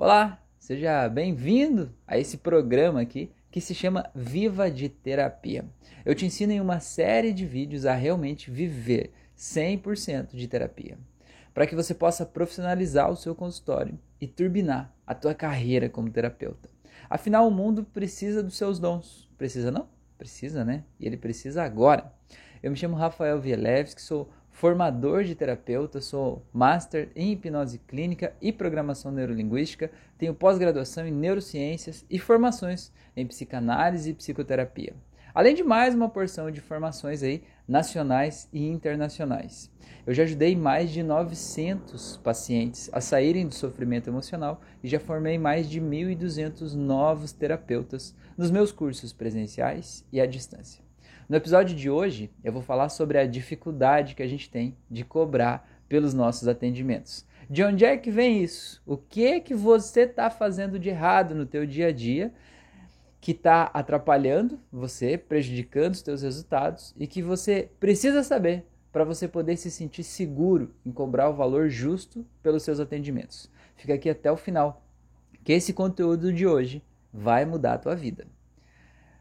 [0.00, 5.64] Olá, seja bem-vindo a esse programa aqui que se chama Viva de Terapia.
[6.04, 10.96] Eu te ensino em uma série de vídeos a realmente viver 100% de terapia,
[11.52, 16.68] para que você possa profissionalizar o seu consultório e turbinar a tua carreira como terapeuta.
[17.10, 19.28] Afinal, o mundo precisa dos seus dons.
[19.36, 19.88] Precisa não?
[20.16, 20.84] Precisa, né?
[21.00, 22.12] E ele precisa agora.
[22.62, 28.52] Eu me chamo Rafael Vielewski, sou formador de terapeuta, sou master em hipnose clínica e
[28.52, 29.88] programação neurolinguística,
[30.18, 34.96] tenho pós-graduação em neurociências e formações em psicanálise e psicoterapia.
[35.32, 39.70] Além de mais uma porção de formações aí nacionais e internacionais.
[40.04, 45.38] Eu já ajudei mais de 900 pacientes a saírem do sofrimento emocional e já formei
[45.38, 50.87] mais de 1.200 novos terapeutas nos meus cursos presenciais e à distância.
[51.28, 55.04] No episódio de hoje, eu vou falar sobre a dificuldade que a gente tem de
[55.04, 57.26] cobrar pelos nossos atendimentos.
[57.50, 58.80] De onde é que vem isso?
[58.86, 62.32] O que é que você está fazendo de errado no teu dia a dia
[63.20, 69.28] que está atrapalhando você, prejudicando os teus resultados e que você precisa saber para você
[69.28, 73.50] poder se sentir seguro em cobrar o valor justo pelos seus atendimentos.
[73.76, 74.82] Fica aqui até o final,
[75.44, 78.26] que esse conteúdo de hoje vai mudar a tua vida.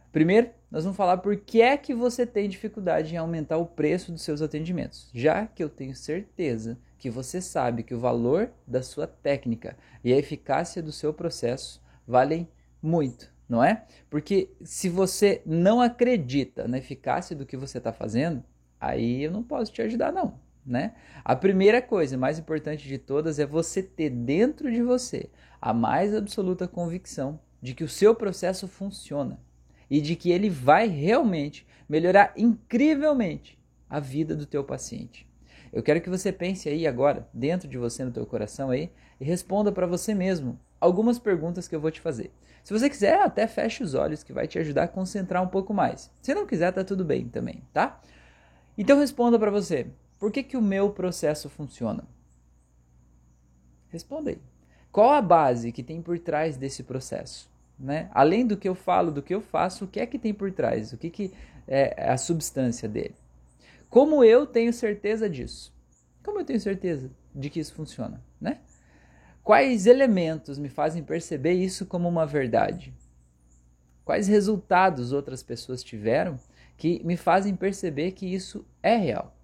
[0.10, 4.12] Primeiro, nós vamos falar por que é que você tem dificuldade em aumentar o preço
[4.12, 8.82] dos seus atendimentos, já que eu tenho certeza que você sabe que o valor da
[8.82, 12.50] sua técnica e a eficácia do seu processo valem
[12.82, 13.86] muito, não é?
[14.10, 18.44] Porque se você não acredita na eficácia do que você está fazendo,
[18.80, 20.96] aí eu não posso te ajudar não, né?
[21.24, 25.30] A primeira coisa, mais importante de todas, é você ter dentro de você
[25.62, 29.40] a mais absoluta convicção de que o seu processo funciona
[29.90, 33.58] e de que ele vai realmente melhorar incrivelmente
[33.90, 35.28] a vida do teu paciente.
[35.72, 39.26] Eu quero que você pense aí agora, dentro de você, no teu coração aí, e
[39.26, 42.32] responda para você mesmo algumas perguntas que eu vou te fazer.
[42.64, 45.74] Se você quiser, até feche os olhos, que vai te ajudar a concentrar um pouco
[45.74, 46.12] mais.
[46.22, 48.02] Se não quiser, tá tudo bem também, tá?
[48.78, 49.88] Então responda para você,
[50.20, 52.04] por que, que o meu processo funciona?
[53.90, 54.42] Responda aí.
[54.92, 57.50] Qual a base que tem por trás desse processo?
[57.80, 58.10] Né?
[58.14, 60.52] Além do que eu falo, do que eu faço, o que é que tem por
[60.52, 60.94] trás?
[60.94, 61.34] O que, que
[61.68, 63.16] é a substância dele?
[63.90, 65.74] Como eu tenho certeza disso?
[66.24, 68.22] Como eu tenho certeza de que isso funciona?
[68.42, 68.60] Né?
[69.44, 72.94] Quais elementos me fazem perceber isso como uma verdade?
[74.04, 76.40] Quais resultados outras pessoas tiveram
[76.76, 79.36] que me fazem perceber que isso é real?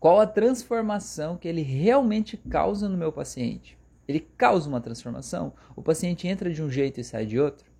[0.00, 3.78] Qual a transformação que ele realmente causa no meu paciente?
[4.06, 7.70] Ele causa uma transformação, o paciente entra de um jeito e sai de outro.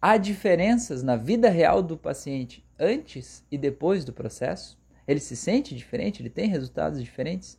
[0.00, 4.78] Há diferenças na vida real do paciente antes e depois do processo?
[5.06, 6.22] Ele se sente diferente?
[6.22, 7.58] Ele tem resultados diferentes?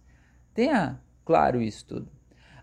[0.54, 2.12] Tenha claro isso tudo.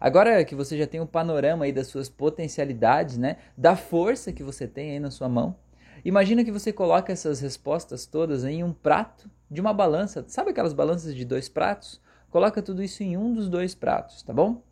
[0.00, 4.42] Agora que você já tem um panorama aí das suas potencialidades, né, da força que
[4.42, 5.56] você tem aí na sua mão,
[6.02, 10.24] imagina que você coloca essas respostas todas em um prato de uma balança.
[10.26, 12.00] Sabe aquelas balanças de dois pratos?
[12.30, 14.62] Coloca tudo isso em um dos dois pratos, tá bom?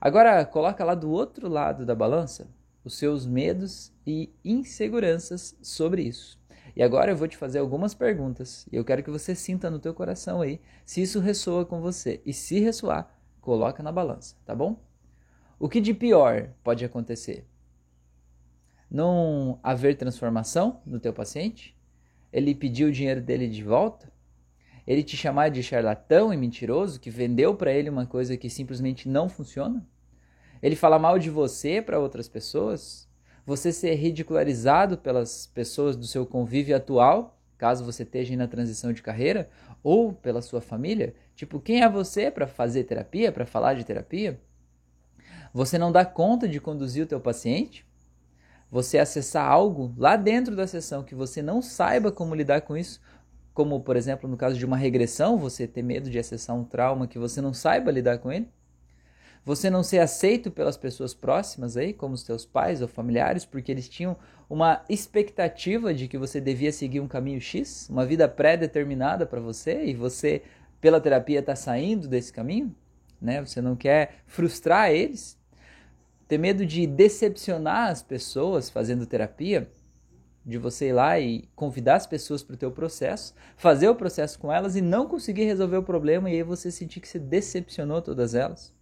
[0.00, 2.48] Agora coloca lá do outro lado da balança
[2.84, 6.38] os seus medos e inseguranças sobre isso.
[6.74, 9.78] E agora eu vou te fazer algumas perguntas e eu quero que você sinta no
[9.78, 12.22] teu coração aí se isso ressoa com você.
[12.24, 14.80] E se ressoar, coloca na balança, tá bom?
[15.58, 17.46] O que de pior pode acontecer?
[18.90, 21.76] Não haver transformação no teu paciente?
[22.32, 24.10] Ele pediu o dinheiro dele de volta?
[24.88, 29.06] Ele te chamar de charlatão e mentiroso que vendeu para ele uma coisa que simplesmente
[29.06, 29.86] não funciona?
[30.62, 33.06] Ele falar mal de você para outras pessoas?
[33.44, 39.02] Você ser ridicularizado pelas pessoas do seu convívio atual, caso você esteja na transição de
[39.02, 39.50] carreira,
[39.82, 41.14] ou pela sua família?
[41.36, 44.40] Tipo, quem é você para fazer terapia, para falar de terapia?
[45.52, 47.86] Você não dá conta de conduzir o teu paciente?
[48.70, 53.02] Você acessar algo lá dentro da sessão que você não saiba como lidar com isso,
[53.58, 57.08] como por exemplo no caso de uma regressão, você ter medo de acessar um trauma
[57.08, 58.48] que você não saiba lidar com ele,
[59.44, 63.72] você não ser aceito pelas pessoas próximas aí, como os teus pais ou familiares, porque
[63.72, 64.16] eles tinham
[64.48, 69.86] uma expectativa de que você devia seguir um caminho X, uma vida pré-determinada para você
[69.86, 70.42] e você
[70.80, 72.72] pela terapia está saindo desse caminho,
[73.20, 73.44] né?
[73.44, 75.36] Você não quer frustrar eles,
[76.28, 79.68] ter medo de decepcionar as pessoas fazendo terapia,
[80.48, 84.38] de você ir lá e convidar as pessoas para o teu processo, fazer o processo
[84.38, 88.00] com elas e não conseguir resolver o problema e aí você sentir que você decepcionou
[88.00, 88.72] todas elas.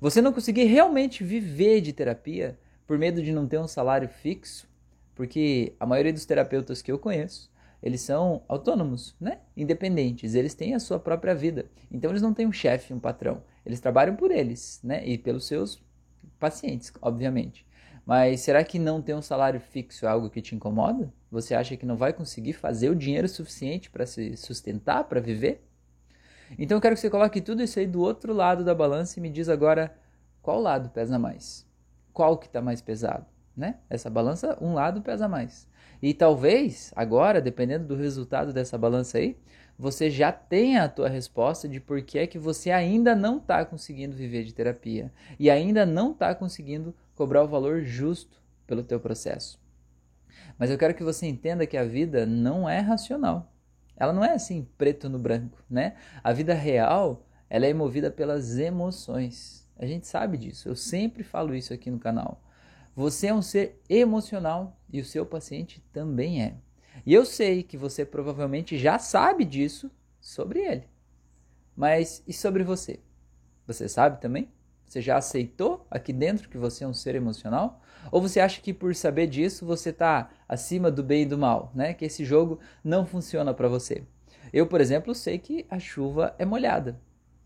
[0.00, 4.66] Você não conseguir realmente viver de terapia por medo de não ter um salário fixo,
[5.14, 7.52] porque a maioria dos terapeutas que eu conheço,
[7.82, 9.40] eles são autônomos, né?
[9.54, 11.66] Independentes, eles têm a sua própria vida.
[11.92, 13.42] Então eles não têm um chefe, um patrão.
[13.66, 15.06] Eles trabalham por eles, né?
[15.06, 15.82] E pelos seus
[16.38, 17.66] pacientes, obviamente.
[18.04, 21.12] Mas será que não ter um salário fixo é algo que te incomoda?
[21.30, 25.64] Você acha que não vai conseguir fazer o dinheiro suficiente para se sustentar, para viver?
[26.58, 29.22] Então eu quero que você coloque tudo isso aí do outro lado da balança e
[29.22, 29.94] me diz agora
[30.42, 31.66] qual lado pesa mais?
[32.12, 33.26] Qual que está mais pesado?
[33.56, 33.76] Né?
[33.88, 35.68] Essa balança, um lado pesa mais.
[36.02, 39.36] E talvez agora, dependendo do resultado dessa balança aí,
[39.78, 43.64] você já tenha a tua resposta de por que é que você ainda não está
[43.64, 48.98] conseguindo viver de terapia e ainda não está conseguindo cobrar o valor justo pelo teu
[48.98, 49.60] processo.
[50.58, 53.52] Mas eu quero que você entenda que a vida não é racional.
[53.94, 55.96] Ela não é assim preto no branco, né?
[56.24, 59.68] A vida real, ela é movida pelas emoções.
[59.78, 60.66] A gente sabe disso.
[60.66, 62.42] Eu sempre falo isso aqui no canal.
[62.96, 66.56] Você é um ser emocional e o seu paciente também é.
[67.04, 70.88] E eu sei que você provavelmente já sabe disso sobre ele.
[71.76, 72.98] Mas e sobre você?
[73.66, 74.50] Você sabe também?
[74.90, 77.80] Você já aceitou aqui dentro que você é um ser emocional?
[78.10, 81.70] Ou você acha que por saber disso você está acima do bem e do mal,
[81.72, 81.94] né?
[81.94, 84.02] Que esse jogo não funciona para você.
[84.52, 87.00] Eu, por exemplo, sei que a chuva é molhada.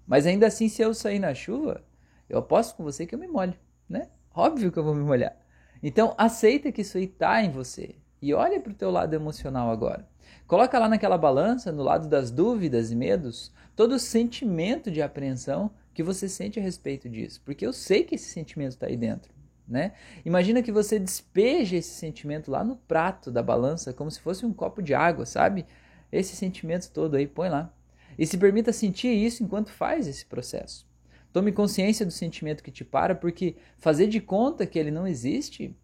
[0.07, 1.85] Mas ainda assim, se eu sair na chuva,
[2.31, 3.53] eu aposto com você que eu me molho,
[3.87, 4.09] né?
[4.35, 5.37] Óbvio que eu vou me molhar.
[5.83, 7.97] Então, aceita que isso aí está em você.
[8.23, 10.09] E olha para o teu lado emocional agora.
[10.47, 15.71] Coloca lá naquela balança, no lado das dúvidas e medos, todo o sentimento de apreensão
[15.95, 17.41] que você sente a respeito disso.
[17.45, 19.33] Porque eu sei que esse sentimento está aí dentro.
[19.67, 19.93] Né?
[20.25, 24.53] Imagina que você despeja esse sentimento lá no prato da balança, como se fosse um
[24.53, 25.65] copo de água, sabe?
[26.13, 27.73] Esse sentimento todo aí, põe lá.
[28.19, 30.87] E se permita sentir isso enquanto faz esse processo.
[31.33, 35.75] Tome consciência do sentimento que te para, porque fazer de conta que ele não existe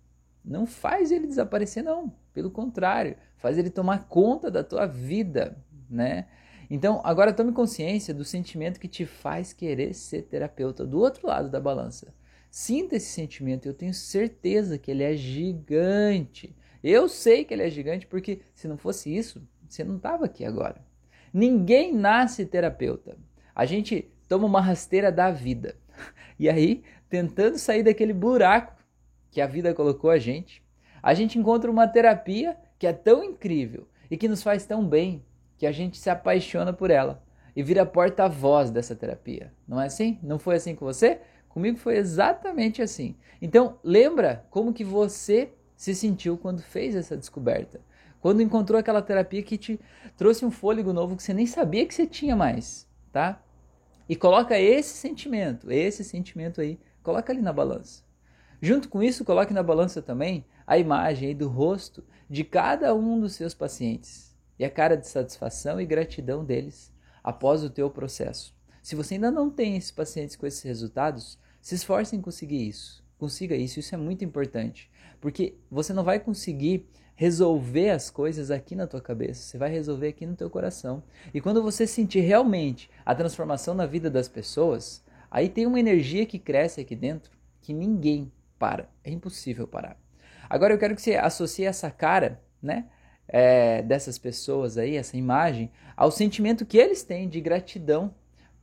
[0.45, 2.13] não faz ele desaparecer, não.
[2.33, 5.57] Pelo contrário, faz ele tomar conta da tua vida,
[5.89, 6.27] né?
[6.71, 11.51] Então, agora tome consciência do sentimento que te faz querer ser terapeuta do outro lado
[11.51, 12.15] da balança.
[12.49, 16.55] Sinta esse sentimento, eu tenho certeza que ele é gigante.
[16.83, 20.45] Eu sei que ele é gigante porque se não fosse isso, você não estava aqui
[20.45, 20.81] agora.
[21.33, 23.17] Ninguém nasce terapeuta.
[23.53, 25.77] A gente toma uma rasteira da vida.
[26.39, 28.75] E aí, tentando sair daquele buraco
[29.31, 30.63] que a vida colocou a gente,
[31.03, 35.25] a gente encontra uma terapia que é tão incrível e que nos faz tão bem
[35.61, 37.23] que a gente se apaixona por ela
[37.55, 39.53] e vira porta-voz dessa terapia.
[39.69, 40.19] Não é assim?
[40.23, 41.21] Não foi assim com você?
[41.51, 43.15] Comigo foi exatamente assim.
[43.43, 47.83] Então, lembra como que você se sentiu quando fez essa descoberta?
[48.23, 49.79] Quando encontrou aquela terapia que te
[50.17, 53.43] trouxe um fôlego novo que você nem sabia que você tinha mais, tá?
[54.09, 58.03] E coloca esse sentimento, esse sentimento aí, coloca ali na balança.
[58.63, 63.35] Junto com isso, coloque na balança também a imagem do rosto de cada um dos
[63.35, 64.30] seus pacientes
[64.61, 66.93] e a cara de satisfação e gratidão deles
[67.25, 68.55] após o teu processo.
[68.83, 73.03] Se você ainda não tem esses pacientes com esses resultados, se esforce em conseguir isso.
[73.17, 78.77] Consiga isso, isso é muito importante, porque você não vai conseguir resolver as coisas aqui
[78.77, 81.03] na tua cabeça, você vai resolver aqui no teu coração.
[81.33, 86.27] E quando você sentir realmente a transformação na vida das pessoas, aí tem uma energia
[86.27, 88.91] que cresce aqui dentro que ninguém para.
[89.03, 89.99] É impossível parar.
[90.51, 92.91] Agora eu quero que você associe essa cara, né?
[93.33, 98.13] É, dessas pessoas aí, essa imagem, ao sentimento que eles têm de gratidão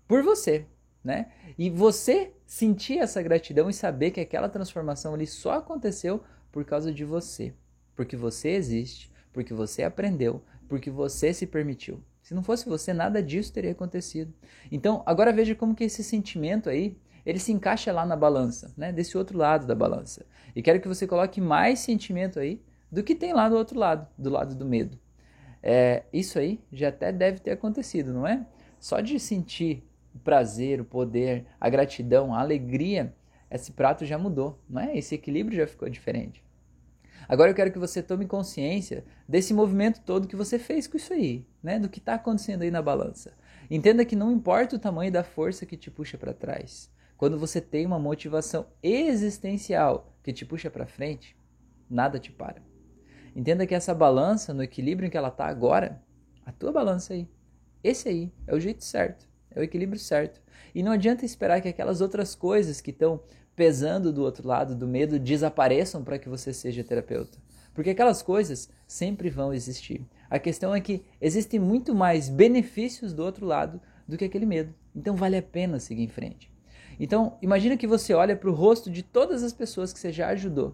[0.05, 0.65] por você,
[1.03, 1.31] né?
[1.57, 6.91] E você sentir essa gratidão e saber que aquela transformação ali só aconteceu por causa
[6.91, 7.53] de você,
[7.95, 12.03] porque você existe, porque você aprendeu, porque você se permitiu.
[12.21, 14.33] Se não fosse você, nada disso teria acontecido.
[14.69, 18.91] Então, agora veja como que esse sentimento aí ele se encaixa lá na balança, né?
[18.91, 20.25] Desse outro lado da balança.
[20.55, 24.07] E quero que você coloque mais sentimento aí do que tem lá do outro lado,
[24.17, 24.97] do lado do medo.
[25.61, 28.45] É, isso aí já até deve ter acontecido, não é?
[28.79, 33.13] Só de sentir o prazer, o poder, a gratidão, a alegria,
[33.49, 34.97] esse prato já mudou, não é?
[34.97, 36.43] Esse equilíbrio já ficou diferente.
[37.27, 41.11] Agora eu quero que você tome consciência desse movimento todo que você fez com isso
[41.11, 41.77] aí, né?
[41.79, 43.33] Do que está acontecendo aí na balança.
[43.69, 46.89] Entenda que não importa o tamanho da força que te puxa para trás.
[47.17, 51.35] Quando você tem uma motivação existencial que te puxa para frente,
[51.89, 52.61] nada te para.
[53.37, 56.01] Entenda que essa balança, no equilíbrio em que ela está agora,
[56.43, 57.29] a tua balança aí,
[57.83, 60.41] esse aí é o jeito certo, é o equilíbrio certo.
[60.73, 63.21] E não adianta esperar que aquelas outras coisas que estão
[63.55, 67.37] pesando do outro lado do medo desapareçam para que você seja terapeuta.
[67.75, 70.03] Porque aquelas coisas sempre vão existir.
[70.31, 74.73] A questão é que existem muito mais benefícios do outro lado do que aquele medo.
[74.95, 76.51] Então vale a pena seguir em frente.
[76.99, 80.29] Então, imagina que você olha para o rosto de todas as pessoas que você já
[80.29, 80.73] ajudou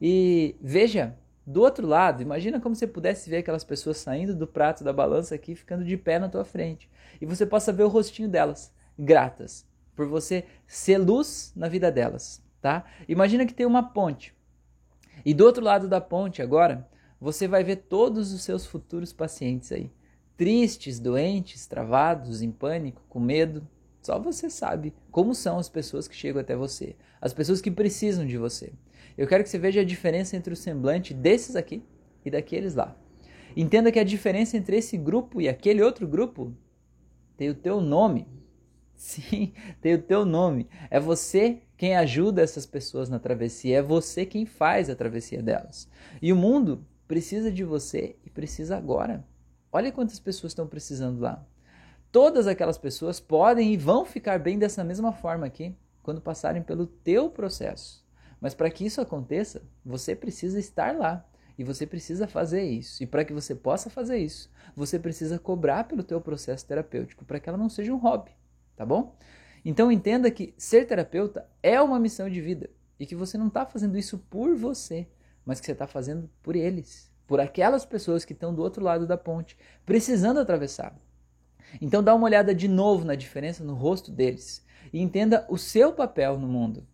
[0.00, 4.82] e veja do outro lado, imagina como você pudesse ver aquelas pessoas saindo do prato
[4.82, 8.28] da balança aqui, ficando de pé na tua frente, e você possa ver o rostinho
[8.28, 12.84] delas, gratas por você ser luz na vida delas, tá?
[13.08, 14.34] Imagina que tem uma ponte.
[15.24, 16.86] E do outro lado da ponte agora,
[17.20, 19.90] você vai ver todos os seus futuros pacientes aí.
[20.36, 23.66] Tristes, doentes, travados, em pânico, com medo.
[24.02, 28.26] Só você sabe como são as pessoas que chegam até você, as pessoas que precisam
[28.26, 28.72] de você.
[29.16, 31.82] Eu quero que você veja a diferença entre o semblante desses aqui
[32.24, 32.96] e daqueles lá.
[33.56, 36.54] Entenda que a diferença entre esse grupo e aquele outro grupo
[37.36, 38.28] tem o teu nome.
[38.94, 40.68] Sim, tem o teu nome.
[40.90, 45.88] É você quem ajuda essas pessoas na travessia, é você quem faz a travessia delas.
[46.20, 49.24] E o mundo precisa de você e precisa agora.
[49.72, 51.46] Olha quantas pessoas estão precisando lá.
[52.12, 56.86] Todas aquelas pessoas podem e vão ficar bem dessa mesma forma aqui quando passarem pelo
[56.86, 58.05] teu processo.
[58.40, 61.26] Mas para que isso aconteça, você precisa estar lá.
[61.58, 63.02] E você precisa fazer isso.
[63.02, 67.40] E para que você possa fazer isso, você precisa cobrar pelo teu processo terapêutico, para
[67.40, 68.30] que ela não seja um hobby,
[68.76, 69.16] tá bom?
[69.64, 73.64] Então entenda que ser terapeuta é uma missão de vida e que você não está
[73.64, 75.08] fazendo isso por você,
[75.44, 79.06] mas que você está fazendo por eles, por aquelas pessoas que estão do outro lado
[79.06, 80.94] da ponte, precisando atravessar.
[81.80, 85.92] Então dá uma olhada de novo na diferença no rosto deles e entenda o seu
[85.92, 86.86] papel no mundo.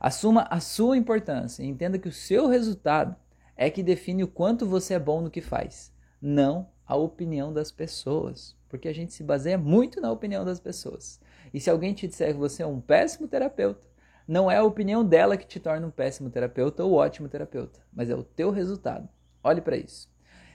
[0.00, 3.16] Assuma a sua importância e entenda que o seu resultado
[3.56, 7.72] é que define o quanto você é bom no que faz, não a opinião das
[7.72, 11.20] pessoas, porque a gente se baseia muito na opinião das pessoas.
[11.52, 13.86] E se alguém te disser que você é um péssimo terapeuta,
[14.26, 18.10] não é a opinião dela que te torna um péssimo terapeuta ou ótimo terapeuta, mas
[18.10, 19.08] é o teu resultado.
[19.42, 20.08] Olhe para isso.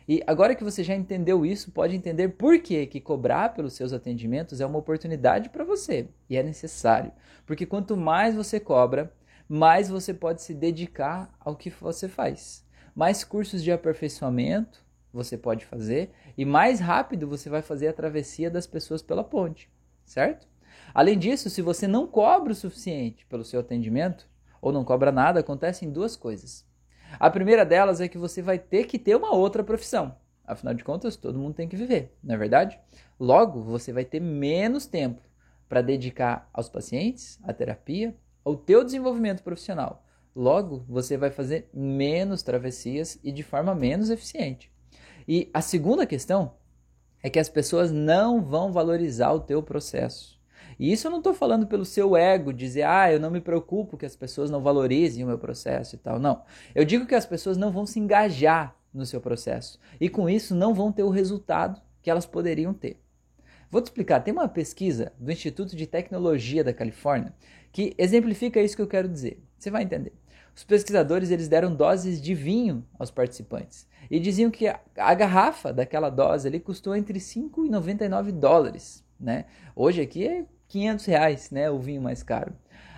[0.07, 3.93] E agora que você já entendeu isso, pode entender por que, que cobrar pelos seus
[3.93, 7.11] atendimentos é uma oportunidade para você e é necessário.
[7.45, 9.11] Porque quanto mais você cobra,
[9.47, 12.65] mais você pode se dedicar ao que você faz.
[12.95, 18.49] Mais cursos de aperfeiçoamento você pode fazer e mais rápido você vai fazer a travessia
[18.49, 19.71] das pessoas pela ponte,
[20.05, 20.47] certo?
[20.93, 24.27] Além disso, se você não cobra o suficiente pelo seu atendimento
[24.61, 26.65] ou não cobra nada, acontecem duas coisas.
[27.19, 30.15] A primeira delas é que você vai ter que ter uma outra profissão.
[30.45, 32.79] Afinal de contas, todo mundo tem que viver, não é verdade?
[33.19, 35.21] Logo, você vai ter menos tempo
[35.69, 40.03] para dedicar aos pacientes, à terapia, ao teu desenvolvimento profissional.
[40.35, 44.71] Logo, você vai fazer menos travessias e de forma menos eficiente.
[45.27, 46.55] E a segunda questão
[47.21, 50.41] é que as pessoas não vão valorizar o teu processo.
[50.79, 53.97] E isso eu não estou falando pelo seu ego, dizer, ah, eu não me preocupo
[53.97, 56.19] que as pessoas não valorizem o meu processo e tal.
[56.19, 56.41] Não.
[56.73, 59.79] Eu digo que as pessoas não vão se engajar no seu processo.
[60.01, 63.02] E com isso não vão ter o resultado que elas poderiam ter.
[63.73, 64.19] Vou te explicar.
[64.19, 67.33] Tem uma pesquisa do Instituto de Tecnologia da Califórnia
[67.71, 69.43] que exemplifica isso que eu quero dizer.
[69.57, 70.13] Você vai entender.
[70.55, 75.73] Os pesquisadores eles deram doses de vinho aos participantes e diziam que a, a garrafa
[75.73, 79.03] daquela dose ali custou entre 5 e 99 dólares.
[79.19, 79.45] Né?
[79.75, 82.53] Hoje aqui é 500 reais, né, o vinho mais caro.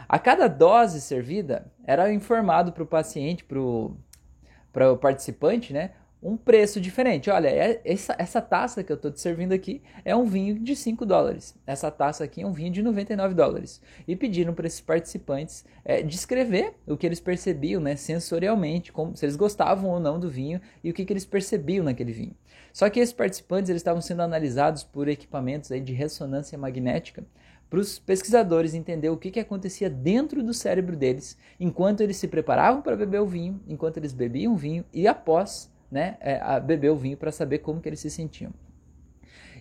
[0.10, 5.92] A cada dose servida, era informado para o paciente, para o participante, né,
[6.26, 7.30] um preço diferente.
[7.30, 10.76] Olha, é, essa, essa taça que eu estou te servindo aqui é um vinho de
[10.76, 11.56] 5 dólares.
[11.68, 13.80] Essa taça aqui é um vinho de 99 dólares.
[14.08, 19.24] E pediram para esses participantes é, descrever o que eles percebiam né, sensorialmente, como, se
[19.24, 22.36] eles gostavam ou não do vinho e o que, que eles percebiam naquele vinho.
[22.74, 27.24] Só que esses participantes eles estavam sendo analisados por equipamentos aí de ressonância magnética
[27.70, 32.28] para os pesquisadores entender o que, que acontecia dentro do cérebro deles enquanto eles se
[32.28, 36.92] preparavam para beber o vinho, enquanto eles bebiam o vinho e após né, é, beber
[36.92, 38.52] o vinho para saber como que eles se sentiam.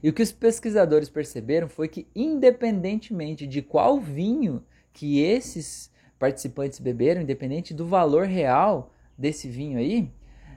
[0.02, 4.62] E o que os pesquisadores perceberam foi que, independentemente de qual vinho
[4.92, 10.12] que esses participantes beberam, independente do valor real desse vinho aí,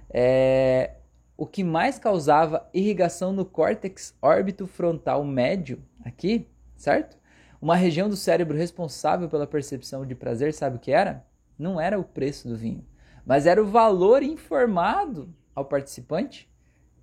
[0.09, 0.95] é,
[1.37, 7.17] o que mais causava irrigação no córtex órbito frontal médio, aqui, certo?
[7.61, 11.25] Uma região do cérebro responsável pela percepção de prazer, sabe o que era?
[11.57, 12.85] Não era o preço do vinho,
[13.25, 16.49] mas era o valor informado ao participante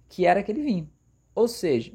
[0.09, 0.89] que era aquele vinho.
[1.35, 1.93] Ou seja,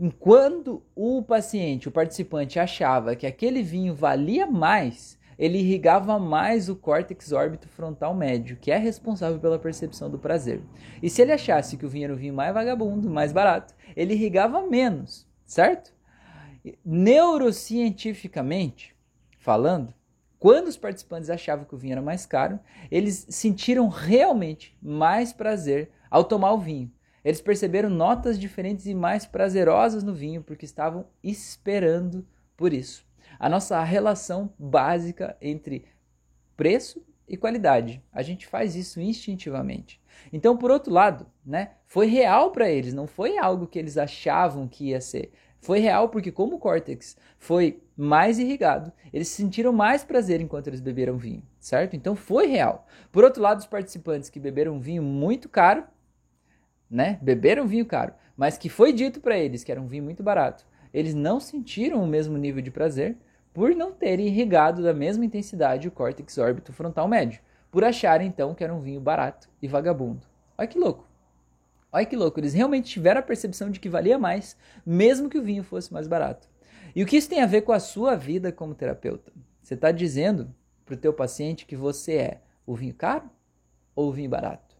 [0.00, 6.76] enquanto o paciente, o participante, achava que aquele vinho valia mais, ele irrigava mais o
[6.76, 10.62] córtex órbito frontal médio, que é responsável pela percepção do prazer.
[11.02, 14.14] E se ele achasse que o vinho era o vinho mais vagabundo, mais barato, ele
[14.14, 15.92] irrigava menos, certo?
[16.82, 18.96] Neurocientificamente
[19.38, 19.92] falando,
[20.38, 25.90] quando os participantes achavam que o vinho era mais caro, eles sentiram realmente mais prazer
[26.10, 26.90] ao tomar o vinho.
[27.24, 32.26] Eles perceberam notas diferentes e mais prazerosas no vinho porque estavam esperando
[32.56, 33.04] por isso.
[33.38, 35.84] A nossa relação básica entre
[36.56, 38.02] preço e qualidade.
[38.12, 40.00] A gente faz isso instintivamente.
[40.32, 44.66] Então, por outro lado, né, foi real para eles, não foi algo que eles achavam
[44.66, 45.32] que ia ser.
[45.60, 50.80] Foi real porque como o córtex foi mais irrigado, eles sentiram mais prazer enquanto eles
[50.80, 51.96] beberam vinho, certo?
[51.96, 52.86] Então foi real.
[53.10, 55.82] Por outro lado, os participantes que beberam vinho muito caro,
[56.88, 57.18] né?
[57.20, 60.64] Beberam vinho caro, mas que foi dito para eles que era um vinho muito barato,
[60.94, 63.16] eles não sentiram o mesmo nível de prazer
[63.52, 68.54] por não terem irrigado da mesma intensidade o córtex órbito frontal médio, por acharem então
[68.54, 70.24] que era um vinho barato e vagabundo.
[70.56, 71.04] Olha que louco.
[71.90, 75.42] Olha que louco, eles realmente tiveram a percepção de que valia mais, mesmo que o
[75.42, 76.48] vinho fosse mais barato.
[76.94, 79.32] E o que isso tem a ver com a sua vida como terapeuta?
[79.62, 80.54] Você está dizendo
[80.84, 83.28] para o teu paciente que você é o vinho caro
[83.94, 84.76] ou o vinho barato?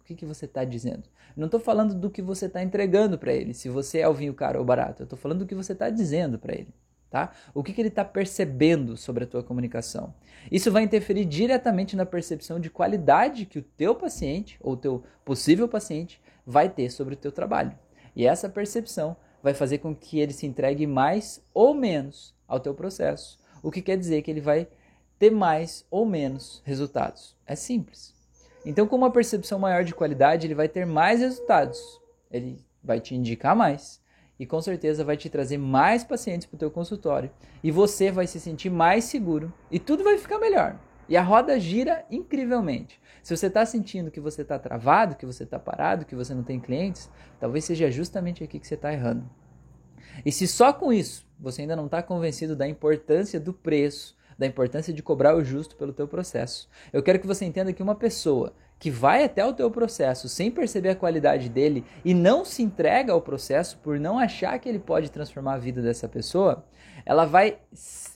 [0.00, 1.04] O que, que você está dizendo?
[1.36, 4.32] Não estou falando do que você está entregando para ele, se você é o vinho
[4.32, 5.02] caro ou barato.
[5.02, 6.72] Eu estou falando do que você está dizendo para ele.
[7.10, 7.32] Tá?
[7.54, 10.14] O que, que ele está percebendo sobre a tua comunicação?
[10.50, 15.04] Isso vai interferir diretamente na percepção de qualidade que o teu paciente ou o teu
[15.24, 17.72] possível paciente vai ter sobre o teu trabalho.
[18.14, 22.74] E essa percepção vai fazer com que ele se entregue mais ou menos ao teu
[22.74, 24.66] processo, o que quer dizer que ele vai
[25.20, 27.36] ter mais ou menos resultados.
[27.46, 28.12] É simples.
[28.64, 31.80] Então, com uma percepção maior de qualidade, ele vai ter mais resultados.
[32.28, 34.00] Ele vai te indicar mais
[34.36, 37.30] e com certeza vai te trazer mais pacientes para o teu consultório
[37.62, 40.76] e você vai se sentir mais seguro e tudo vai ficar melhor.
[41.08, 43.00] E a roda gira incrivelmente.
[43.22, 46.42] Se você está sentindo que você está travado, que você está parado, que você não
[46.42, 49.28] tem clientes, talvez seja justamente aqui que você está errando.
[50.24, 54.46] E se só com isso você ainda não está convencido da importância do preço, da
[54.46, 57.94] importância de cobrar o justo pelo teu processo, eu quero que você entenda que uma
[57.94, 62.62] pessoa que vai até o teu processo sem perceber a qualidade dele e não se
[62.62, 66.64] entrega ao processo por não achar que ele pode transformar a vida dessa pessoa,
[67.04, 67.58] ela vai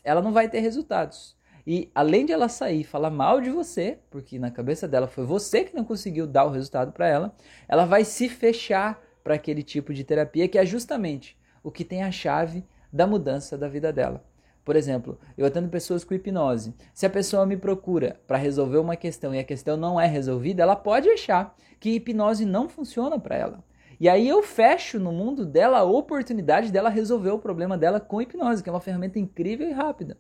[0.05, 1.37] ela não vai ter resultados.
[1.73, 5.25] E além de ela sair e falar mal de você, porque na cabeça dela foi
[5.25, 7.33] você que não conseguiu dar o resultado para ela,
[7.69, 12.03] ela vai se fechar para aquele tipo de terapia que é justamente o que tem
[12.03, 14.25] a chave da mudança da vida dela.
[14.65, 16.75] Por exemplo, eu atendo pessoas com hipnose.
[16.93, 20.65] Se a pessoa me procura para resolver uma questão e a questão não é resolvida,
[20.65, 23.63] ela pode achar que hipnose não funciona para ela.
[24.01, 28.21] E aí eu fecho no mundo dela a oportunidade dela resolver o problema dela com
[28.21, 30.19] hipnose, que é uma ferramenta incrível e rápida.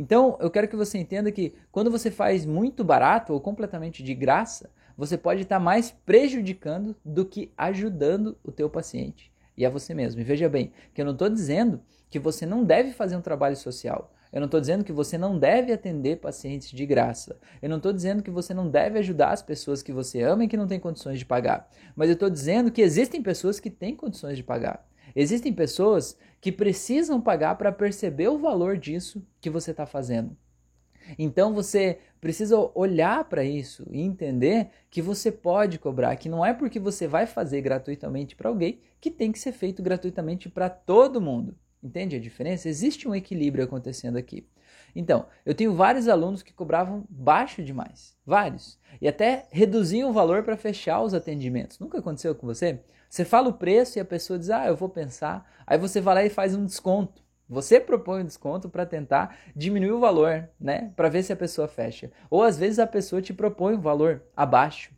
[0.00, 4.14] Então, eu quero que você entenda que quando você faz muito barato ou completamente de
[4.14, 9.92] graça, você pode estar mais prejudicando do que ajudando o teu paciente e a você
[9.92, 10.18] mesmo.
[10.18, 13.58] E veja bem, que eu não estou dizendo que você não deve fazer um trabalho
[13.58, 14.10] social.
[14.32, 17.36] Eu não estou dizendo que você não deve atender pacientes de graça.
[17.60, 20.48] Eu não estou dizendo que você não deve ajudar as pessoas que você ama e
[20.48, 21.68] que não têm condições de pagar.
[21.94, 24.82] Mas eu estou dizendo que existem pessoas que têm condições de pagar.
[25.14, 30.36] Existem pessoas que precisam pagar para perceber o valor disso que você está fazendo.
[31.18, 36.52] Então você precisa olhar para isso e entender que você pode cobrar, que não é
[36.52, 41.20] porque você vai fazer gratuitamente para alguém que tem que ser feito gratuitamente para todo
[41.20, 41.56] mundo.
[41.82, 42.68] Entende a diferença?
[42.68, 44.46] Existe um equilíbrio acontecendo aqui.
[44.94, 50.42] Então, eu tenho vários alunos que cobravam baixo demais, vários, e até reduziam o valor
[50.42, 51.78] para fechar os atendimentos.
[51.78, 52.80] Nunca aconteceu com você?
[53.08, 55.44] Você fala o preço e a pessoa diz: "Ah, eu vou pensar".
[55.66, 57.22] Aí você vai lá e faz um desconto.
[57.48, 60.92] Você propõe um desconto para tentar diminuir o valor, né?
[60.94, 62.12] Para ver se a pessoa fecha.
[62.30, 64.92] Ou às vezes a pessoa te propõe um valor abaixo,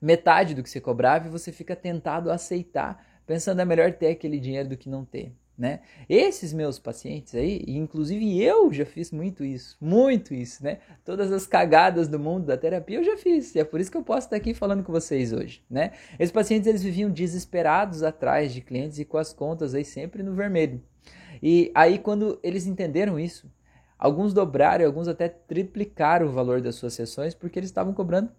[0.00, 4.08] metade do que você cobrava, e você fica tentado a aceitar, pensando é melhor ter
[4.08, 5.34] aquele dinheiro do que não ter.
[5.62, 5.78] Né?
[6.08, 10.78] Esses meus pacientes aí, inclusive eu já fiz muito isso, muito isso, né?
[11.04, 13.96] Todas as cagadas do mundo da terapia eu já fiz, e é por isso que
[13.96, 15.92] eu posso estar aqui falando com vocês hoje, né?
[16.18, 20.34] Esses pacientes eles viviam desesperados atrás de clientes e com as contas aí sempre no
[20.34, 20.82] vermelho.
[21.40, 23.48] E aí quando eles entenderam isso,
[23.96, 28.32] alguns dobraram, alguns até triplicaram o valor das suas sessões porque eles estavam cobrando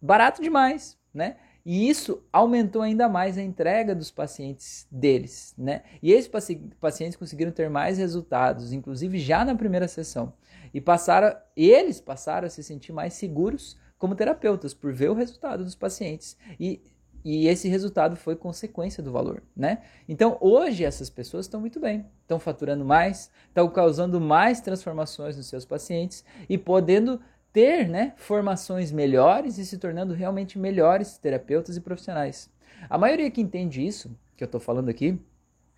[0.00, 1.34] barato demais, né?
[1.64, 5.82] E isso aumentou ainda mais a entrega dos pacientes deles, né?
[6.02, 6.30] E esses
[6.78, 10.34] pacientes conseguiram ter mais resultados, inclusive já na primeira sessão.
[10.74, 15.64] E passaram, eles passaram a se sentir mais seguros como terapeutas por ver o resultado
[15.64, 16.36] dos pacientes.
[16.60, 16.82] E,
[17.24, 19.82] e esse resultado foi consequência do valor, né?
[20.06, 25.46] Então, hoje essas pessoas estão muito bem, estão faturando mais, estão causando mais transformações nos
[25.46, 27.18] seus pacientes e podendo
[27.54, 32.50] ter né, formações melhores e se tornando realmente melhores terapeutas e profissionais.
[32.90, 35.16] A maioria que entende isso, que eu estou falando aqui,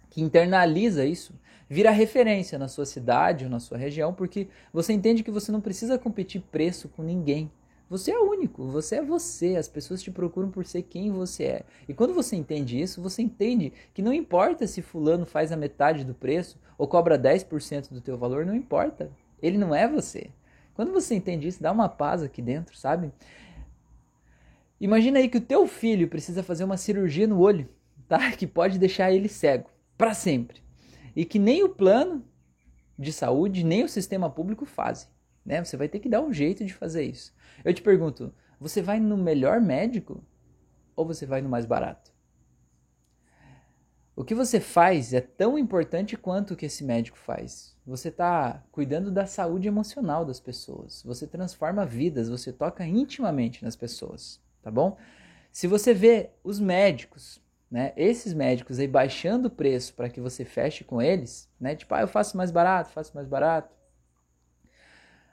[0.09, 1.35] que internaliza isso,
[1.69, 5.61] vira referência na sua cidade ou na sua região, porque você entende que você não
[5.61, 7.53] precisa competir preço com ninguém.
[7.91, 11.63] Você é único, você é você, as pessoas te procuram por ser quem você é.
[11.87, 16.05] E quando você entende isso, você entende que não importa se fulano faz a metade
[16.05, 19.11] do preço ou cobra 10% do teu valor, não importa.
[19.43, 20.31] Ele não é você.
[20.77, 23.11] Quando você entende isso, dá uma paz aqui dentro, sabe?
[24.79, 27.67] Imagina aí que o teu filho precisa fazer uma cirurgia no olho,
[28.07, 28.31] tá?
[28.37, 30.61] Que pode deixar ele cego para sempre.
[31.17, 32.23] E que nem o plano
[32.99, 35.09] de saúde nem o sistema público fazem.
[35.43, 35.65] Né?
[35.65, 37.35] Você vai ter que dar um jeito de fazer isso.
[37.65, 40.23] Eu te pergunto, você vai no melhor médico
[40.95, 42.13] ou você vai no mais barato?
[44.17, 47.77] O que você faz é tão importante quanto o que esse médico faz.
[47.87, 51.03] Você está cuidando da saúde emocional das pessoas.
[51.05, 54.97] Você transforma vidas, você toca intimamente nas pessoas, tá bom?
[55.53, 60.47] Se você vê os médicos, né, esses médicos aí baixando o preço para que você
[60.47, 63.77] feche com eles, né, tipo, ah, eu faço mais barato, faço mais barato.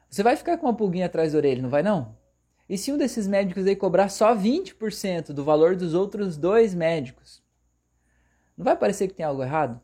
[0.10, 2.17] Você vai ficar com uma pulguinha atrás da orelha, não vai não?
[2.67, 7.43] E se um desses médicos aí cobrar só 20% do valor dos outros dois médicos?
[8.58, 9.82] Não vai parecer que tem algo errado?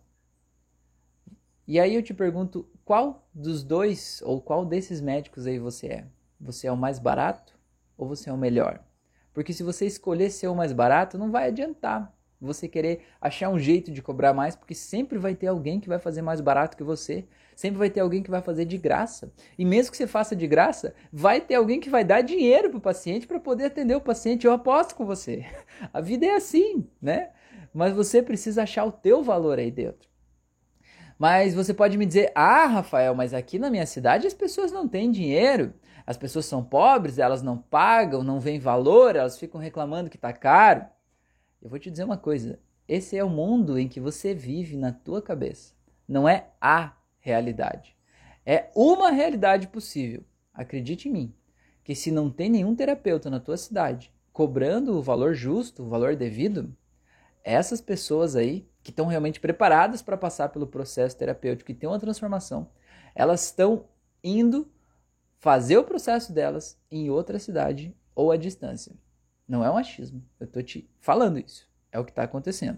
[1.68, 6.08] E aí eu te pergunto, qual dos dois ou qual desses médicos aí você é?
[6.40, 7.58] Você é o mais barato
[7.98, 8.84] ou você é o melhor?
[9.34, 13.60] Porque se você escolher ser o mais barato, não vai adiantar você querer achar um
[13.60, 16.84] jeito de cobrar mais, porque sempre vai ter alguém que vai fazer mais barato que
[16.84, 17.26] você.
[17.56, 19.34] Sempre vai ter alguém que vai fazer de graça.
[19.58, 22.78] E mesmo que você faça de graça, vai ter alguém que vai dar dinheiro para
[22.78, 24.48] o paciente para poder atender o paciente.
[24.48, 25.46] Eu aposto com você.
[25.92, 27.32] A vida é assim, né?
[27.74, 30.10] Mas você precisa achar o teu valor aí dentro.
[31.18, 34.88] Mas você pode me dizer: "Ah, Rafael, mas aqui na minha cidade as pessoas não
[34.88, 35.74] têm dinheiro.
[36.06, 40.32] As pessoas são pobres, elas não pagam, não vêm valor, elas ficam reclamando que está
[40.32, 40.86] caro".
[41.62, 44.92] Eu vou te dizer uma coisa: esse é o mundo em que você vive na
[44.92, 45.74] tua cabeça.
[46.08, 47.96] Não é a realidade.
[48.46, 50.24] É uma realidade possível.
[50.54, 51.36] Acredite em mim,
[51.84, 56.16] que se não tem nenhum terapeuta na tua cidade cobrando o valor justo, o valor
[56.16, 56.74] devido,
[57.50, 62.00] essas pessoas aí que estão realmente preparadas para passar pelo processo terapêutico e ter uma
[62.00, 62.70] transformação,
[63.16, 63.86] elas estão
[64.24, 64.72] indo
[65.40, 68.94] fazer o processo delas em outra cidade ou à distância.
[69.48, 71.68] Não é um achismo, eu estou te falando isso.
[71.92, 72.78] É o que está acontecendo.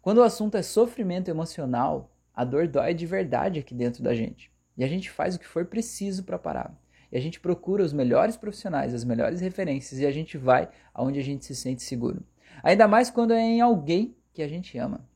[0.00, 4.50] Quando o assunto é sofrimento emocional, a dor dói de verdade aqui dentro da gente.
[4.78, 6.74] E a gente faz o que for preciso para parar.
[7.12, 11.18] E a gente procura os melhores profissionais, as melhores referências e a gente vai aonde
[11.18, 12.24] a gente se sente seguro.
[12.62, 15.08] Ainda mais quando é em alguém que a gente ama.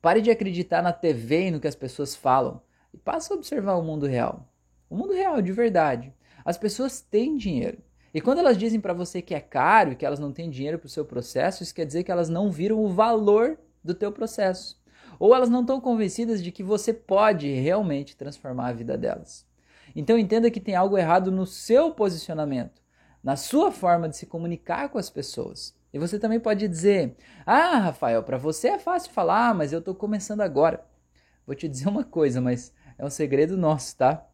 [0.00, 2.60] Pare de acreditar na TV e no que as pessoas falam
[2.92, 4.52] e passe a observar o mundo real.
[4.88, 6.12] O mundo real de verdade.
[6.44, 7.78] As pessoas têm dinheiro.
[8.14, 10.78] E quando elas dizem para você que é caro e que elas não têm dinheiro
[10.78, 14.10] para o seu processo, isso quer dizer que elas não viram o valor do teu
[14.10, 14.80] processo
[15.18, 19.46] ou elas não estão convencidas de que você pode realmente transformar a vida delas.
[19.94, 22.82] Então entenda que tem algo errado no seu posicionamento,
[23.22, 25.74] na sua forma de se comunicar com as pessoas.
[25.96, 29.94] E você também pode dizer: Ah, Rafael, para você é fácil falar, mas eu estou
[29.94, 30.84] começando agora.
[31.46, 34.28] Vou te dizer uma coisa, mas é um segredo nosso, tá?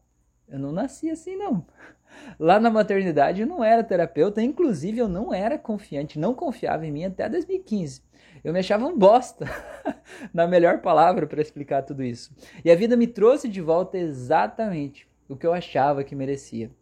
[0.49, 1.65] Eu não nasci assim, não.
[2.37, 6.91] Lá na maternidade eu não era terapeuta, inclusive eu não era confiante, não confiava em
[6.91, 8.03] mim até 2015.
[8.43, 9.47] Eu me achava um bosta,
[10.35, 12.35] na melhor palavra para explicar tudo isso.
[12.65, 16.73] E a vida me trouxe de volta exatamente o que eu achava que merecia.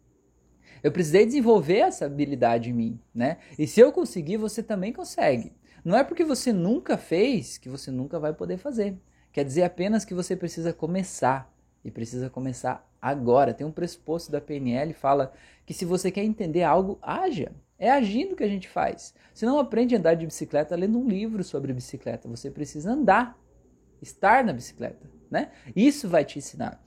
[0.83, 3.37] Eu precisei desenvolver essa habilidade em mim, né?
[3.57, 5.53] E se eu conseguir, você também consegue.
[5.83, 8.97] Não é porque você nunca fez que você nunca vai poder fazer.
[9.31, 11.51] Quer dizer apenas que você precisa começar
[11.83, 13.53] e precisa começar agora.
[13.53, 15.33] Tem um pressuposto da PNL fala
[15.65, 17.51] que se você quer entender algo, haja.
[17.79, 19.13] É agindo que a gente faz.
[19.33, 22.27] Você não aprende a andar de bicicleta lendo um livro sobre bicicleta.
[22.27, 23.35] Você precisa andar,
[23.99, 25.51] estar na bicicleta, né?
[25.75, 26.79] Isso vai te ensinar.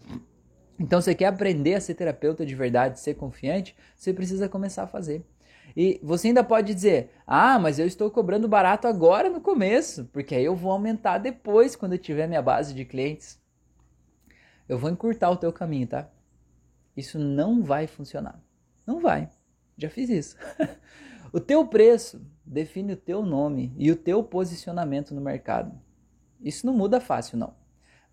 [0.79, 4.89] Então, você quer aprender a ser terapeuta de verdade, ser confiante, você precisa começar a
[4.89, 5.25] fazer.
[5.77, 10.35] E você ainda pode dizer: "Ah, mas eu estou cobrando barato agora no começo, porque
[10.35, 13.41] aí eu vou aumentar depois quando eu tiver minha base de clientes".
[14.69, 16.09] Eu vou encurtar o teu caminho, tá?
[16.97, 18.41] Isso não vai funcionar.
[18.87, 19.29] Não vai.
[19.77, 20.37] Já fiz isso.
[21.33, 25.79] o teu preço define o teu nome e o teu posicionamento no mercado.
[26.41, 27.55] Isso não muda fácil, não.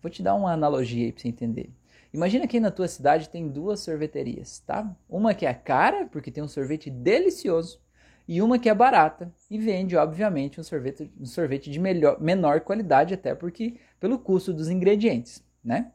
[0.00, 1.72] Vou te dar uma analogia aí para você entender.
[2.12, 4.94] Imagina que na tua cidade tem duas sorveterias, tá?
[5.08, 7.80] Uma que é cara, porque tem um sorvete delicioso,
[8.28, 12.60] e uma que é barata e vende, obviamente, um sorvete, um sorvete de melhor, menor
[12.60, 15.90] qualidade, até porque pelo custo dos ingredientes, né?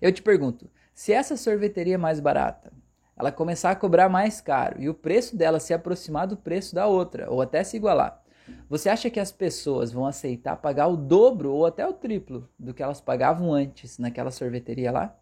[0.00, 2.72] Eu te pergunto, se essa sorveteria é mais barata
[3.16, 6.86] ela começar a cobrar mais caro e o preço dela se aproximar do preço da
[6.86, 8.22] outra, ou até se igualar,
[8.68, 12.74] você acha que as pessoas vão aceitar pagar o dobro ou até o triplo do
[12.74, 15.18] que elas pagavam antes naquela sorveteria lá?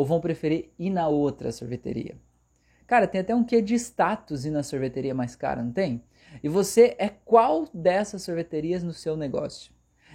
[0.00, 2.16] Ou vão preferir ir na outra sorveteria?
[2.86, 6.02] Cara, tem até um quê de status ir na sorveteria mais cara, não tem?
[6.42, 9.70] E você é qual dessas sorveterias no seu negócio?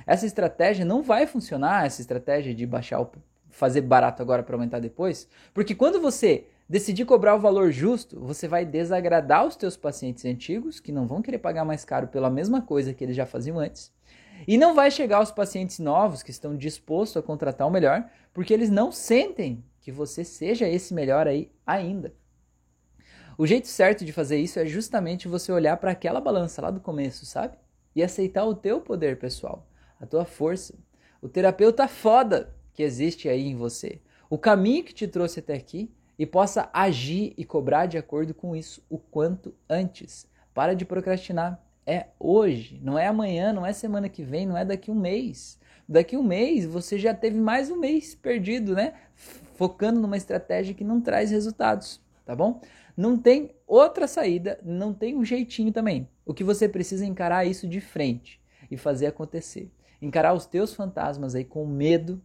[0.07, 3.11] Essa estratégia não vai funcionar, essa estratégia de baixar o
[3.51, 8.47] fazer barato agora para aumentar depois, porque quando você decidir cobrar o valor justo, você
[8.47, 12.59] vai desagradar os teus pacientes antigos, que não vão querer pagar mais caro pela mesma
[12.59, 13.93] coisa que eles já faziam antes.
[14.47, 18.51] E não vai chegar aos pacientes novos que estão dispostos a contratar o melhor, porque
[18.51, 22.11] eles não sentem que você seja esse melhor aí ainda.
[23.37, 26.79] O jeito certo de fazer isso é justamente você olhar para aquela balança lá do
[26.79, 27.55] começo, sabe?
[27.95, 29.69] E aceitar o teu poder pessoal,
[30.01, 30.73] a tua força,
[31.21, 35.93] o terapeuta foda que existe aí em você, o caminho que te trouxe até aqui
[36.17, 40.27] e possa agir e cobrar de acordo com isso o quanto antes.
[40.51, 41.63] Para de procrastinar.
[41.85, 45.59] É hoje, não é amanhã, não é semana que vem, não é daqui um mês.
[45.87, 48.95] Daqui um mês você já teve mais um mês perdido, né?
[49.55, 52.61] Focando numa estratégia que não traz resultados, tá bom?
[52.95, 56.07] Não tem outra saída, não tem um jeitinho também.
[56.25, 59.71] O que você precisa é encarar isso de frente e fazer acontecer.
[60.01, 62.21] Encarar os teus fantasmas aí com medo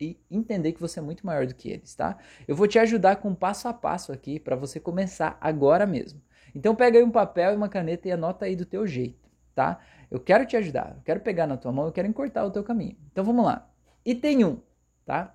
[0.00, 2.18] e entender que você é muito maior do que eles, tá?
[2.46, 6.20] Eu vou te ajudar com passo a passo aqui para você começar agora mesmo.
[6.54, 9.80] Então pega aí um papel e uma caneta e anota aí do teu jeito, tá?
[10.10, 12.62] Eu quero te ajudar, eu quero pegar na tua mão, eu quero encurtar o teu
[12.62, 12.96] caminho.
[13.10, 13.68] Então vamos lá.
[14.04, 14.60] Item 1,
[15.04, 15.34] tá?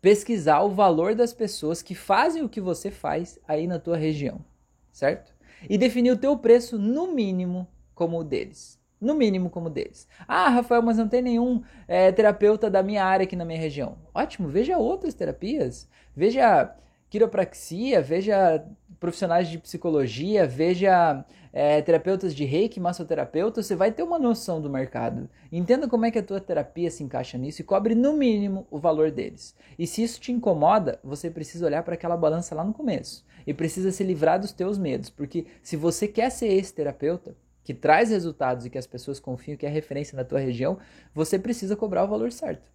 [0.00, 4.44] Pesquisar o valor das pessoas que fazem o que você faz aí na tua região,
[4.92, 5.34] certo?
[5.68, 8.80] E definir o teu preço no mínimo como o deles.
[9.00, 10.06] No mínimo como o deles.
[10.26, 13.98] Ah, Rafael, mas não tem nenhum é, terapeuta da minha área aqui na minha região.
[14.14, 15.88] Ótimo, veja outras terapias.
[16.14, 16.74] Veja
[17.08, 18.64] quiropraxia, veja
[19.00, 24.68] profissionais de psicologia, veja é, terapeutas de reiki, massoterapeuta, você vai ter uma noção do
[24.68, 25.28] mercado.
[25.50, 28.78] Entenda como é que a tua terapia se encaixa nisso e cobre no mínimo o
[28.78, 29.56] valor deles.
[29.78, 33.54] E se isso te incomoda, você precisa olhar para aquela balança lá no começo e
[33.54, 37.34] precisa se livrar dos teus medos, porque se você quer ser esse terapeuta
[37.64, 40.78] que traz resultados e que as pessoas confiam que é referência na tua região,
[41.14, 42.70] você precisa cobrar o valor certo.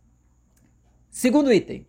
[1.11, 1.87] Segundo item,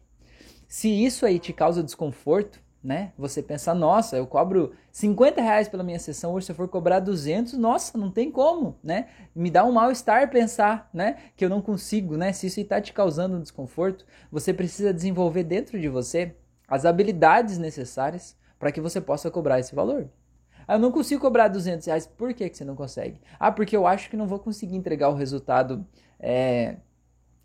[0.69, 3.13] se isso aí te causa desconforto, né?
[3.19, 7.01] Você pensa, nossa, eu cobro 50 reais pela minha sessão, hoje se eu for cobrar
[7.01, 9.09] 200, nossa, não tem como, né?
[9.35, 11.17] Me dá um mal-estar pensar, né?
[11.37, 12.33] Que eu não consigo, né?
[12.33, 16.37] Se isso está te causando um desconforto, você precisa desenvolver dentro de você
[16.69, 20.09] as habilidades necessárias para que você possa cobrar esse valor.
[20.69, 23.21] Ah, eu não consigo cobrar 200 reais, por que, que você não consegue?
[23.39, 25.85] Ah, porque eu acho que não vou conseguir entregar o resultado
[26.21, 26.77] é,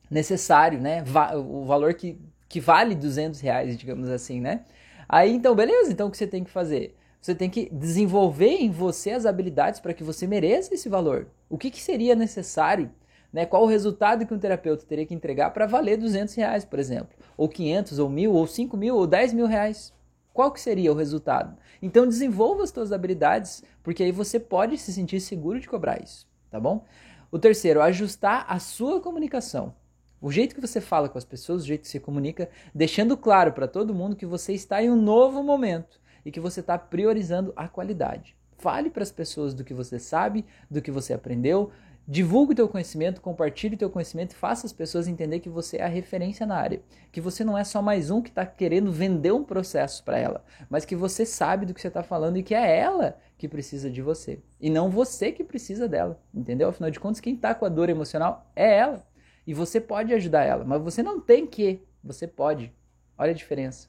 [0.10, 1.02] necessário, né?
[1.02, 2.20] Va o valor que
[2.52, 4.66] que vale 200 reais, digamos assim, né?
[5.12, 6.96] Aí então, beleza, então o que você tem que fazer?
[7.20, 11.28] Você tem que desenvolver em você as habilidades para que você mereça esse valor.
[11.50, 12.90] O que, que seria necessário?
[13.32, 13.46] Né?
[13.46, 17.10] Qual o resultado que um terapeuta teria que entregar para valer 200 reais, por exemplo?
[17.36, 19.94] Ou 500, ou mil, ou 5 mil, ou 10 mil reais?
[20.34, 21.58] Qual que seria o resultado?
[21.82, 26.26] Então desenvolva as suas habilidades, porque aí você pode se sentir seguro de cobrar isso,
[26.50, 26.86] tá bom?
[27.30, 29.74] O terceiro, ajustar a sua comunicação.
[30.22, 33.54] O jeito que você fala com as pessoas, o jeito que você comunica, deixando claro
[33.54, 37.52] para todo mundo que você está em um novo momento e que você está priorizando
[37.56, 38.36] a qualidade.
[38.60, 41.72] Fale para as pessoas do que você sabe, do que você aprendeu,
[42.08, 45.78] divulgue o teu conhecimento, compartilhe o teu conhecimento e faça as pessoas entender que você
[45.78, 48.92] é a referência na área, que você não é só mais um que está querendo
[48.92, 52.44] vender um processo para ela, mas que você sabe do que você está falando e
[52.44, 56.70] que é ela que precisa de você e não você que precisa dela, entendeu?
[56.70, 59.04] Afinal de contas, quem está com a dor emocional é ela.
[59.46, 62.74] E você pode ajudar ela, mas você não tem que, você pode.
[63.18, 63.88] Olha a diferença.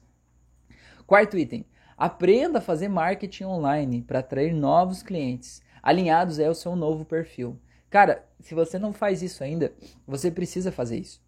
[1.05, 1.65] Quarto item:
[1.97, 7.59] aprenda a fazer marketing online para atrair novos clientes, alinhados ao seu novo perfil.
[7.89, 9.71] Cara, se você não faz isso ainda,
[10.07, 11.21] você precisa fazer isso.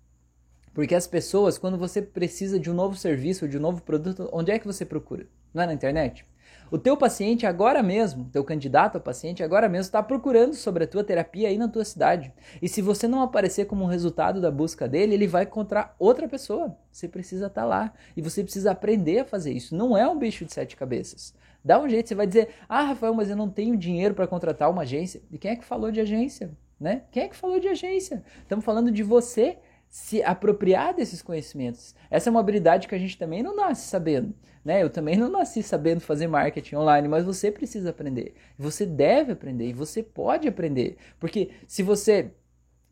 [0.74, 4.52] Porque as pessoas, quando você precisa de um novo serviço, de um novo produto, onde
[4.52, 5.26] é que você procura?
[5.54, 6.26] Não é na internet?
[6.72, 10.88] O teu paciente agora mesmo, teu candidato a paciente agora mesmo está procurando sobre a
[10.88, 12.34] tua terapia aí na tua cidade.
[12.62, 16.76] E se você não aparecer como resultado da busca dele, ele vai encontrar outra pessoa.
[16.92, 19.76] Você precisa estar tá lá e você precisa aprender a fazer isso.
[19.76, 21.36] Não é um bicho de sete cabeças.
[21.64, 24.70] Dá um jeito, você vai dizer: "Ah, Rafael, mas eu não tenho dinheiro para contratar
[24.70, 25.22] uma agência".
[25.32, 27.04] E quem é que falou de agência, né?
[27.12, 28.24] Quem é que falou de agência?
[28.42, 31.96] Estamos falando de você se apropriar desses conhecimentos.
[32.10, 34.34] Essa é uma habilidade que a gente também não nasce sabendo.
[34.66, 34.82] Né?
[34.82, 38.34] Eu também não nasci sabendo fazer marketing online, mas você precisa aprender.
[38.58, 40.98] Você deve aprender e você pode aprender.
[41.20, 42.32] Porque se você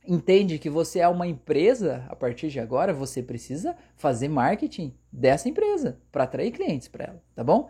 [0.07, 5.49] entende que você é uma empresa a partir de agora, você precisa fazer marketing dessa
[5.49, 7.69] empresa para atrair clientes para ela, tá bom?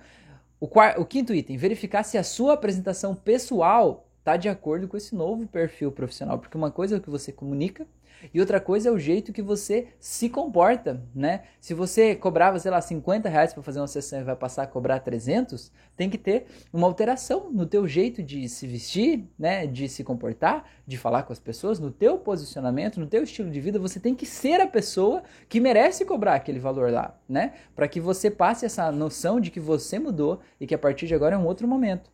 [0.59, 4.95] O, quarto, o quinto item, verificar se a sua apresentação pessoal está de acordo com
[4.95, 7.85] esse novo perfil profissional, porque uma coisa é o que você comunica
[8.33, 11.41] e outra coisa é o jeito que você se comporta, né?
[11.59, 14.67] Se você cobrava, sei lá, 50 reais para fazer uma sessão e vai passar a
[14.67, 19.67] cobrar 300, tem que ter uma alteração no teu jeito de se vestir, né?
[19.67, 23.59] De se comportar, de falar com as pessoas, no teu posicionamento, no teu estilo de
[23.59, 27.55] vida, você tem que ser a pessoa que merece cobrar aquele valor lá, né?
[27.75, 31.15] Para que você passe essa noção de que você mudou e que a partir de
[31.15, 32.09] agora é um outro momento.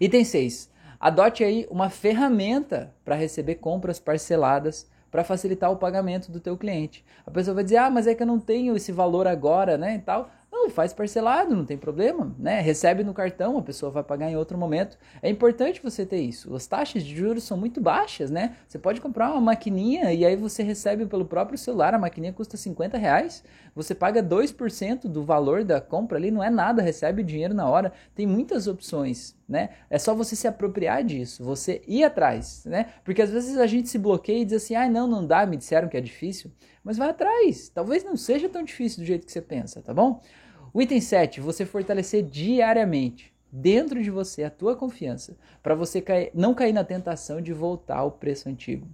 [0.00, 6.40] Item 6 Adote aí uma ferramenta para receber compras parceladas para facilitar o pagamento do
[6.40, 7.04] teu cliente.
[7.24, 9.94] A pessoa vai dizer: "Ah, mas é que eu não tenho esse valor agora, né?"
[9.94, 10.30] e tal.
[10.50, 12.60] Não, faz parcelado, não tem problema, né?
[12.60, 14.98] Recebe no cartão, a pessoa vai pagar em outro momento.
[15.22, 16.54] É importante você ter isso.
[16.54, 18.56] As taxas de juros são muito baixas, né?
[18.66, 22.56] Você pode comprar uma maquininha e aí você recebe pelo próprio celular, a maquininha custa
[22.56, 27.24] 50 reais, você paga 2% do valor da compra ali, não é nada, recebe o
[27.24, 27.92] dinheiro na hora.
[28.14, 29.70] Tem muitas opções, né?
[29.88, 32.92] É só você se apropriar disso, você ir atrás, né?
[33.02, 35.56] Porque às vezes a gente se bloqueia e diz assim, ah, não, não dá, me
[35.56, 36.52] disseram que é difícil.
[36.84, 37.68] Mas vai atrás.
[37.70, 40.20] Talvez não seja tão difícil do jeito que você pensa, tá bom?
[40.72, 46.30] O item 7, você fortalecer diariamente dentro de você a tua confiança, para você cair,
[46.34, 48.86] não cair na tentação de voltar ao preço antigo.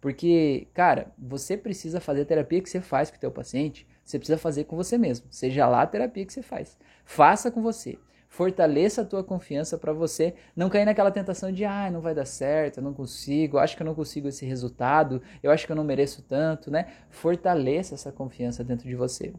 [0.00, 4.18] Porque, cara, você precisa fazer a terapia que você faz com o teu paciente, você
[4.18, 5.26] precisa fazer com você mesmo.
[5.30, 6.76] Seja lá a terapia que você faz.
[7.04, 7.98] Faça com você.
[8.30, 12.24] Fortaleça a tua confiança para você não cair naquela tentação de, ah, não vai dar
[12.24, 15.76] certo, eu não consigo, acho que eu não consigo esse resultado, eu acho que eu
[15.76, 16.92] não mereço tanto, né?
[17.10, 19.34] Fortaleça essa confiança dentro de você.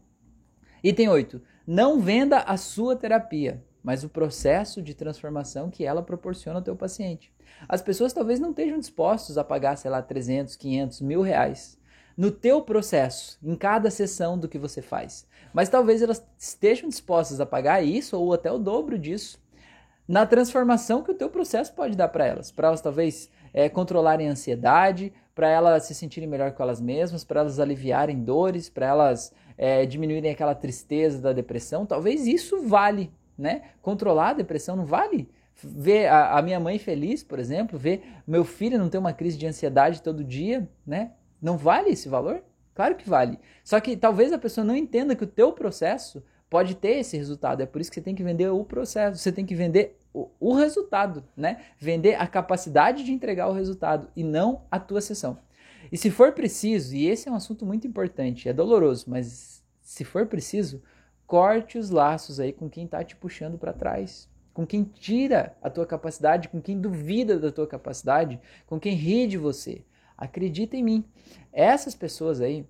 [0.83, 1.41] Item 8.
[1.65, 6.75] Não venda a sua terapia, mas o processo de transformação que ela proporciona ao teu
[6.75, 7.33] paciente.
[7.69, 11.79] As pessoas talvez não estejam dispostos a pagar, sei lá, 300, 500, mil reais
[12.17, 15.27] no teu processo, em cada sessão do que você faz.
[15.53, 19.41] Mas talvez elas estejam dispostas a pagar isso ou até o dobro disso
[20.07, 22.51] na transformação que o teu processo pode dar para elas.
[22.51, 27.23] Para elas talvez é, controlarem a ansiedade, para elas se sentirem melhor com elas mesmas,
[27.23, 31.85] para elas aliviarem dores, para elas é, diminuírem aquela tristeza da depressão.
[31.85, 33.61] Talvez isso vale, né?
[33.81, 35.29] Controlar a depressão não vale?
[35.55, 39.37] Ver a, a minha mãe feliz, por exemplo, ver meu filho não ter uma crise
[39.37, 41.11] de ansiedade todo dia, né?
[41.41, 42.43] Não vale esse valor?
[42.73, 43.39] Claro que vale.
[43.63, 47.61] Só que talvez a pessoa não entenda que o teu processo pode ter esse resultado.
[47.61, 50.29] É por isso que você tem que vender o processo, você tem que vender o,
[50.39, 51.61] o resultado, né?
[51.79, 55.37] Vender a capacidade de entregar o resultado e não a tua sessão.
[55.91, 60.03] E se for preciso, e esse é um assunto muito importante, é doloroso, mas se
[60.03, 60.81] for preciso,
[61.25, 65.69] corte os laços aí com quem está te puxando para trás, com quem tira a
[65.69, 69.83] tua capacidade, com quem duvida da tua capacidade, com quem ri de você.
[70.21, 71.05] Acredita em mim.
[71.51, 72.65] Essas pessoas aí,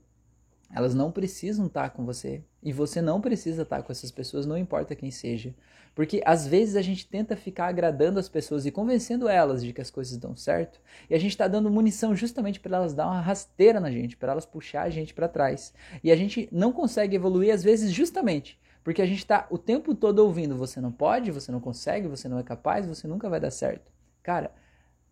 [0.73, 2.41] elas não precisam estar com você.
[2.63, 5.53] E você não precisa estar com essas pessoas, não importa quem seja.
[5.93, 9.81] Porque às vezes a gente tenta ficar agradando as pessoas e convencendo elas de que
[9.81, 13.19] as coisas dão certo, e a gente está dando munição justamente para elas dar uma
[13.19, 15.73] rasteira na gente, para elas puxar a gente para trás.
[16.01, 19.93] E a gente não consegue evoluir às vezes justamente porque a gente está o tempo
[19.93, 23.39] todo ouvindo: você não pode, você não consegue, você não é capaz, você nunca vai
[23.39, 23.91] dar certo.
[24.23, 24.51] Cara,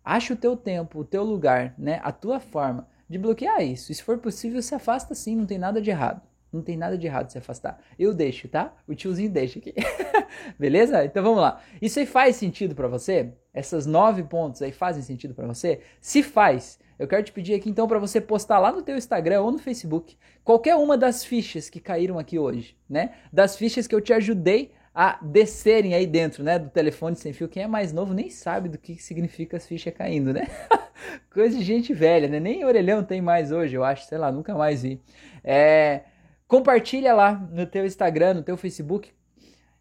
[0.04, 3.92] Acha o teu tempo, o teu lugar, né, a tua forma de bloquear isso.
[3.92, 6.22] E se for possível, se afasta sim, não tem nada de errado.
[6.52, 7.80] Não tem nada de errado se afastar.
[7.98, 8.74] Eu deixo, tá?
[8.88, 9.74] O tiozinho deixa aqui.
[10.58, 11.06] Beleza?
[11.06, 11.62] Então vamos lá.
[11.80, 13.34] Isso aí faz sentido para você?
[13.54, 15.82] Essas nove pontos aí fazem sentido para você?
[16.02, 19.42] Se faz, eu quero te pedir aqui então para você postar lá no teu Instagram
[19.42, 23.14] ou no Facebook qualquer uma das fichas que caíram aqui hoje, né?
[23.32, 27.48] Das fichas que eu te ajudei a descerem aí dentro, né, do telefone sem fio.
[27.48, 30.48] Quem é mais novo nem sabe do que significa as fichas caindo, né?
[31.32, 32.40] Coisa de gente velha, né?
[32.40, 35.02] Nem orelhão tem mais hoje, eu acho, sei lá, nunca mais vi.
[35.44, 36.02] É,
[36.48, 39.12] compartilha lá no teu Instagram, no teu Facebook,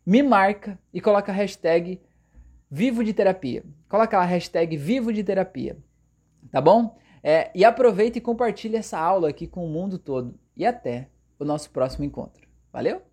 [0.04, 2.00] me marca e coloca a hashtag
[2.70, 3.64] Vivo de Terapia.
[3.88, 5.78] Coloca lá a hashtag Vivo de Terapia,
[6.50, 6.98] tá bom?
[7.22, 10.38] É, e aproveita e compartilha essa aula aqui com o mundo todo.
[10.56, 12.46] E até o nosso próximo encontro.
[12.72, 13.07] Valeu?